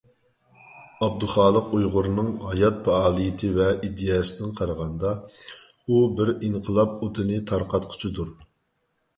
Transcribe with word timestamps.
ئابدۇخالىق 1.07 1.67
ئۇيغۇرنىڭ 1.79 2.31
ھايات 2.45 2.79
پائالىيىتى 2.87 3.51
ۋە 3.59 3.67
ئىدىيەسىدىن 3.89 4.55
قارىغاندا، 4.61 5.13
ئۇ 5.29 6.01
بىر 6.21 6.33
ئىنقىلاب 6.35 6.97
ئوتىنى 7.03 7.41
تارقاتقۇچىدۇر. 7.53 8.35